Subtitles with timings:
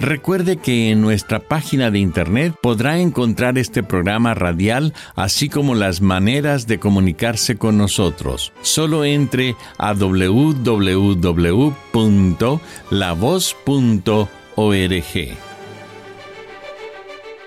[0.00, 6.00] Recuerde que en nuestra página de internet podrá encontrar este programa radial, así como las
[6.00, 8.50] maneras de comunicarse con nosotros.
[8.62, 10.96] Solo entre a www.lavoz.org.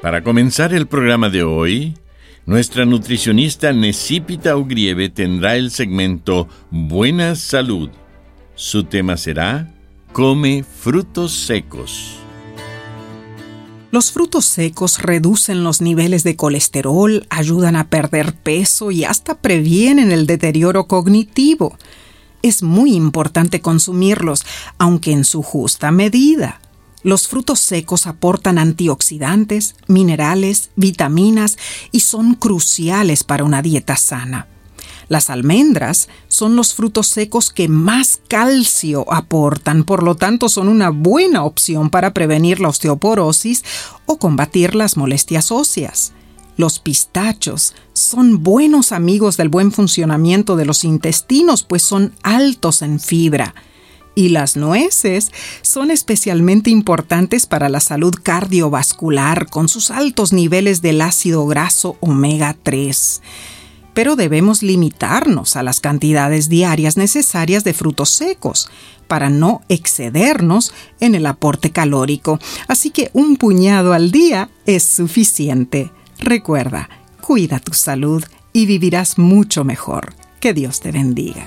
[0.03, 1.95] Para comenzar el programa de hoy,
[2.45, 7.89] nuestra nutricionista Necipita Ugrieve tendrá el segmento Buena Salud.
[8.53, 9.73] Su tema será
[10.11, 12.22] Come frutos secos.
[13.93, 20.11] Los frutos secos reducen los niveles de colesterol, ayudan a perder peso y hasta previenen
[20.11, 21.77] el deterioro cognitivo.
[22.41, 24.47] Es muy importante consumirlos,
[24.79, 26.59] aunque en su justa medida.
[27.03, 31.59] Los frutos secos aportan antioxidantes, minerales, vitaminas
[31.91, 34.47] y son cruciales para una dieta sana.
[35.09, 40.89] Las almendras son los frutos secos que más calcio aportan, por lo tanto son una
[40.89, 43.63] buena opción para prevenir la osteoporosis
[44.05, 46.13] o combatir las molestias óseas.
[46.55, 52.99] Los pistachos son buenos amigos del buen funcionamiento de los intestinos, pues son altos en
[52.99, 53.55] fibra.
[54.15, 55.31] Y las nueces
[55.63, 62.55] son especialmente importantes para la salud cardiovascular con sus altos niveles del ácido graso omega
[62.61, 63.21] 3
[63.93, 68.69] pero debemos limitarnos a las cantidades diarias necesarias de frutos secos
[69.07, 72.39] para no excedernos en el aporte calórico.
[72.67, 75.91] Así que un puñado al día es suficiente.
[76.19, 76.89] Recuerda,
[77.21, 78.23] cuida tu salud
[78.53, 80.13] y vivirás mucho mejor.
[80.39, 81.45] Que Dios te bendiga.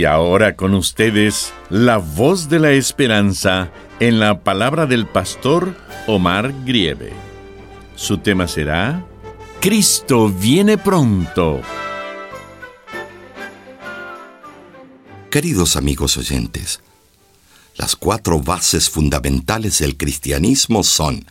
[0.00, 6.54] Y ahora con ustedes, la voz de la esperanza en la palabra del pastor Omar
[6.64, 7.12] Grieve.
[7.96, 9.04] Su tema será
[9.60, 11.60] Cristo viene pronto.
[15.30, 16.80] Queridos amigos oyentes,
[17.76, 21.26] las cuatro bases fundamentales del cristianismo son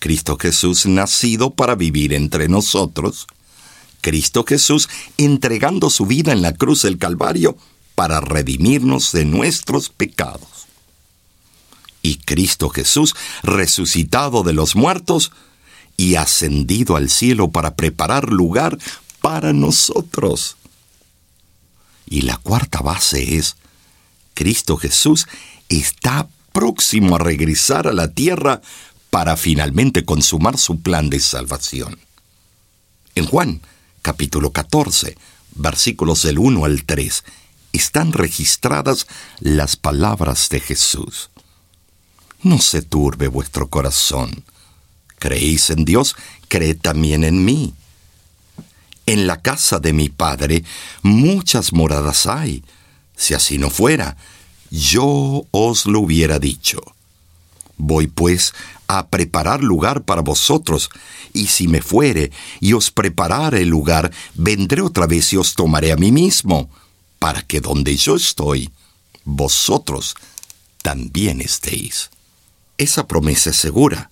[0.00, 3.28] Cristo Jesús nacido para vivir entre nosotros,
[4.00, 4.88] Cristo Jesús
[5.18, 7.56] entregando su vida en la cruz del Calvario
[7.94, 10.66] para redimirnos de nuestros pecados.
[12.02, 15.32] Y Cristo Jesús resucitado de los muertos
[15.96, 18.78] y ascendido al cielo para preparar lugar
[19.20, 20.56] para nosotros.
[22.06, 23.56] Y la cuarta base es,
[24.34, 25.28] Cristo Jesús
[25.68, 28.60] está próximo a regresar a la tierra
[29.10, 31.98] para finalmente consumar su plan de salvación.
[33.14, 33.60] En Juan
[34.02, 35.16] capítulo 14,
[35.54, 37.24] versículos del 1 al 3,
[37.72, 39.06] están registradas
[39.40, 41.30] las palabras de Jesús.
[42.42, 44.44] No se turbe vuestro corazón.
[45.18, 46.16] Creéis en Dios,
[46.48, 47.74] creed también en mí.
[49.06, 50.64] En la casa de mi Padre
[51.02, 52.64] muchas moradas hay.
[53.16, 54.16] Si así no fuera,
[54.70, 56.80] yo os lo hubiera dicho.
[57.76, 58.54] Voy pues
[58.88, 60.90] a preparar lugar para vosotros,
[61.32, 62.30] y si me fuere
[62.60, 66.68] y os preparare el lugar, vendré otra vez y os tomaré a mí mismo,
[67.22, 68.68] para que donde yo estoy,
[69.24, 70.16] vosotros
[70.82, 72.10] también estéis.
[72.78, 74.10] Esa promesa es segura.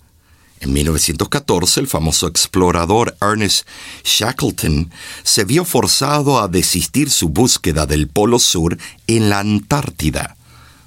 [0.61, 3.67] En 1914, el famoso explorador Ernest
[4.05, 4.91] Shackleton
[5.23, 8.77] se vio forzado a desistir su búsqueda del Polo Sur
[9.07, 10.37] en la Antártida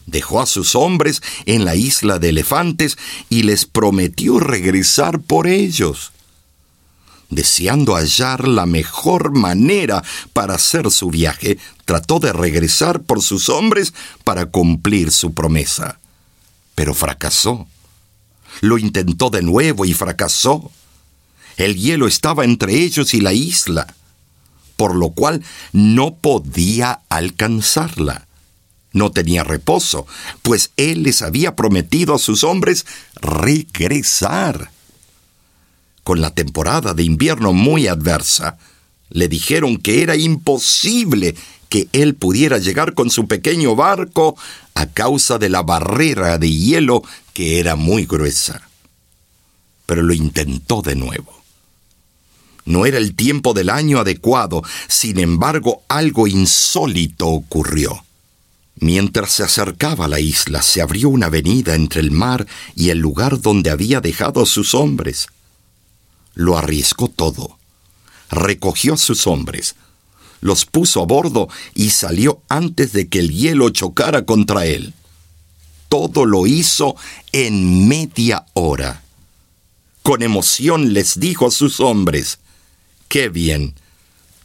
[0.06, 2.98] dejó a sus hombres en la isla de elefantes
[3.30, 6.13] y les prometió regresar por ellos.
[7.34, 13.92] Deseando hallar la mejor manera para hacer su viaje, trató de regresar por sus hombres
[14.22, 15.98] para cumplir su promesa.
[16.76, 17.66] Pero fracasó.
[18.60, 20.70] Lo intentó de nuevo y fracasó.
[21.56, 23.92] El hielo estaba entre ellos y la isla.
[24.76, 28.26] por lo cual no podía alcanzarla.
[28.92, 30.04] No tenía reposo,
[30.42, 32.84] pues él les había prometido a sus hombres
[33.14, 34.73] regresar.
[36.04, 38.58] Con la temporada de invierno muy adversa,
[39.08, 41.34] le dijeron que era imposible
[41.68, 44.36] que él pudiera llegar con su pequeño barco
[44.74, 47.02] a causa de la barrera de hielo
[47.32, 48.68] que era muy gruesa.
[49.86, 51.42] Pero lo intentó de nuevo.
[52.66, 58.04] No era el tiempo del año adecuado, sin embargo algo insólito ocurrió.
[58.76, 62.98] Mientras se acercaba a la isla, se abrió una avenida entre el mar y el
[62.98, 65.28] lugar donde había dejado a sus hombres.
[66.34, 67.58] Lo arriesgó todo.
[68.30, 69.76] Recogió a sus hombres,
[70.40, 74.92] los puso a bordo y salió antes de que el hielo chocara contra él.
[75.88, 76.96] Todo lo hizo
[77.32, 79.02] en media hora.
[80.02, 82.40] Con emoción les dijo a sus hombres,
[83.08, 83.74] ¡Qué bien!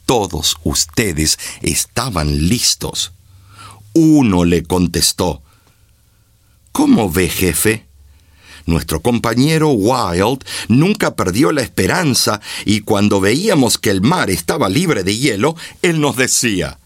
[0.06, 3.12] Todos ustedes estaban listos.
[3.92, 5.42] Uno le contestó,
[6.72, 7.89] ¿Cómo ve, jefe?
[8.66, 15.02] Nuestro compañero Wild nunca perdió la esperanza y cuando veíamos que el mar estaba libre
[15.02, 16.78] de hielo, él nos decía,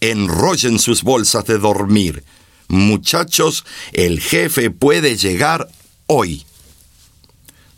[0.00, 2.24] enrollen sus bolsas de dormir.
[2.68, 5.68] Muchachos, el jefe puede llegar
[6.06, 6.44] hoy.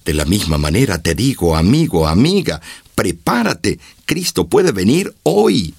[0.04, 2.60] De la misma manera te digo, amigo, amiga,
[2.94, 5.74] prepárate, Cristo puede venir hoy.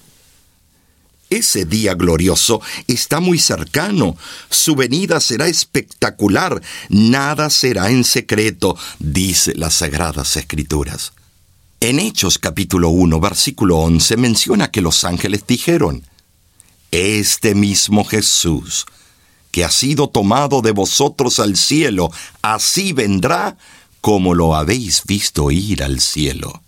[1.30, 4.16] Ese día glorioso está muy cercano.
[4.50, 6.60] Su venida será espectacular.
[6.88, 11.12] Nada será en secreto, dice las Sagradas Escrituras.
[11.78, 16.04] En Hechos capítulo 1, versículo 11 menciona que los ángeles dijeron,
[16.90, 18.86] Este mismo Jesús,
[19.52, 22.10] que ha sido tomado de vosotros al cielo,
[22.42, 23.56] así vendrá
[24.00, 26.60] como lo habéis visto ir al cielo.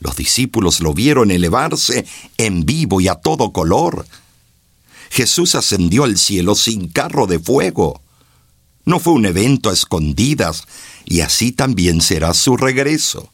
[0.00, 2.06] Los discípulos lo vieron elevarse
[2.38, 4.06] en vivo y a todo color.
[5.10, 8.00] Jesús ascendió al cielo sin carro de fuego.
[8.84, 10.64] No fue un evento a escondidas,
[11.04, 13.30] y así también será su regreso.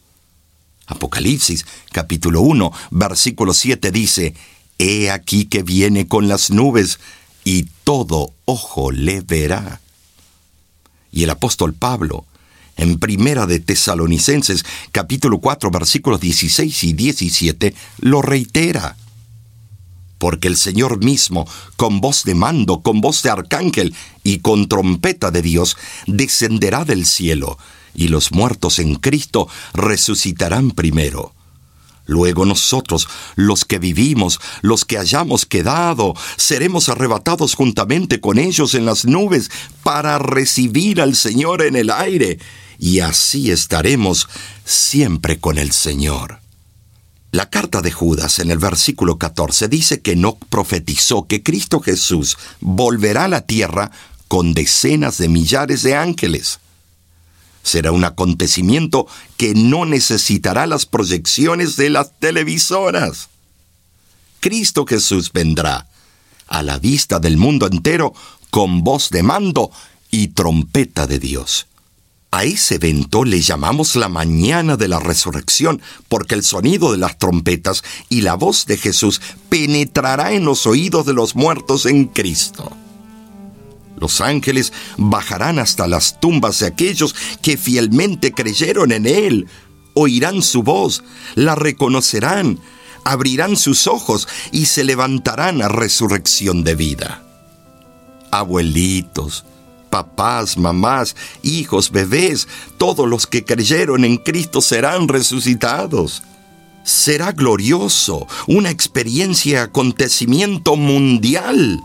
[0.86, 4.34] Apocalipsis capítulo 1, versículo 7 dice,
[4.78, 6.98] He aquí que viene con las nubes,
[7.44, 9.80] y todo ojo le verá.
[11.12, 12.26] Y el apóstol Pablo,
[12.76, 18.96] en Primera de Tesalonicenses capítulo 4 versículos 16 y 17 lo reitera.
[20.18, 21.46] Porque el Señor mismo,
[21.76, 25.76] con voz de mando, con voz de arcángel y con trompeta de Dios,
[26.06, 27.58] descenderá del cielo,
[27.94, 31.34] y los muertos en Cristo resucitarán primero.
[32.06, 38.86] Luego nosotros, los que vivimos, los que hayamos quedado, seremos arrebatados juntamente con ellos en
[38.86, 39.50] las nubes
[39.82, 42.38] para recibir al Señor en el aire
[42.78, 44.28] y así estaremos
[44.64, 46.40] siempre con el Señor.
[47.32, 52.38] La carta de Judas en el versículo 14 dice que no profetizó que Cristo Jesús
[52.60, 53.90] volverá a la tierra
[54.28, 56.60] con decenas de millares de ángeles.
[57.62, 59.06] Será un acontecimiento
[59.36, 63.28] que no necesitará las proyecciones de las televisoras.
[64.40, 65.88] Cristo Jesús vendrá
[66.46, 68.14] a la vista del mundo entero
[68.50, 69.70] con voz de mando
[70.10, 71.66] y trompeta de Dios.
[72.30, 77.18] A ese evento le llamamos la mañana de la resurrección, porque el sonido de las
[77.18, 82.72] trompetas y la voz de Jesús penetrará en los oídos de los muertos en Cristo.
[83.98, 89.46] Los ángeles bajarán hasta las tumbas de aquellos que fielmente creyeron en Él,
[89.94, 91.02] oirán su voz,
[91.34, 92.60] la reconocerán,
[93.04, 97.22] abrirán sus ojos y se levantarán a resurrección de vida.
[98.30, 99.46] Abuelitos,
[99.96, 106.22] papás, mamás, hijos, bebés, todos los que creyeron en Cristo serán resucitados.
[106.84, 111.80] Será glorioso, una experiencia, acontecimiento mundial.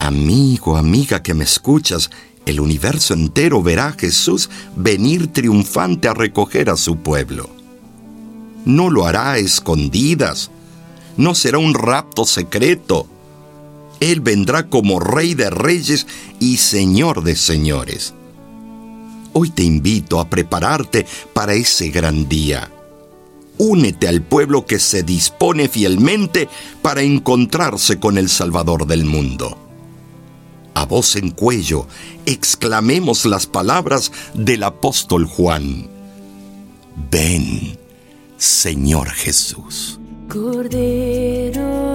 [0.00, 2.10] Amigo, amiga que me escuchas,
[2.46, 7.48] el universo entero verá a Jesús venir triunfante a recoger a su pueblo.
[8.64, 10.50] No lo hará a escondidas,
[11.16, 13.06] no será un rapto secreto,
[14.00, 16.06] él vendrá como Rey de Reyes
[16.40, 18.14] y Señor de Señores.
[19.32, 22.70] Hoy te invito a prepararte para ese gran día.
[23.58, 26.48] Únete al pueblo que se dispone fielmente
[26.80, 29.58] para encontrarse con el Salvador del mundo.
[30.74, 31.86] A voz en cuello,
[32.24, 35.88] exclamemos las palabras del apóstol Juan.
[37.10, 37.78] Ven,
[38.38, 40.00] Señor Jesús.
[40.28, 41.89] Cordero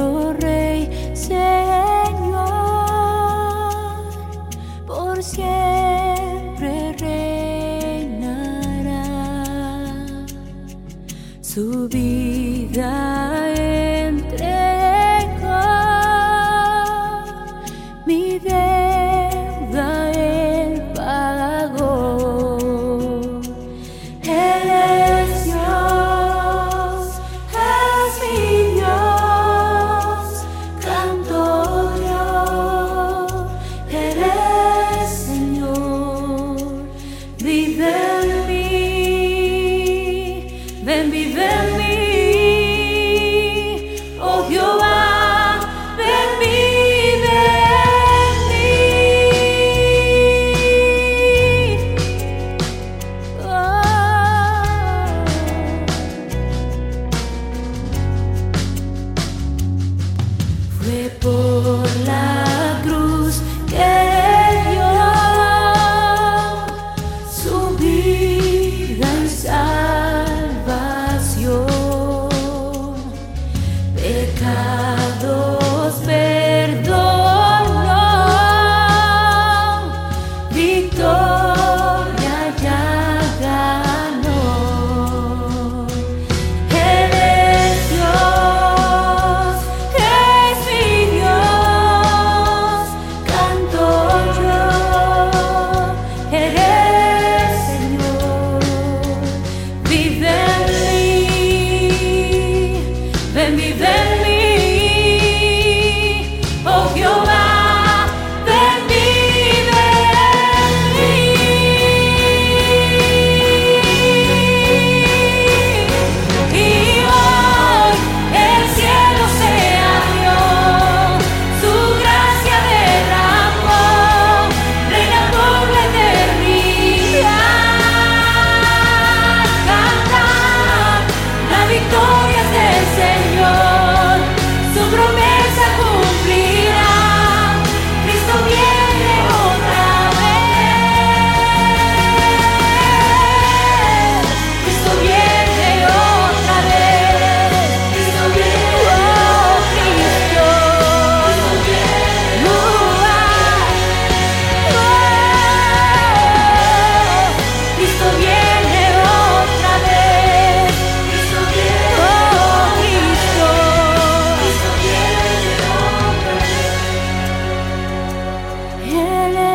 [168.85, 169.54] 月亮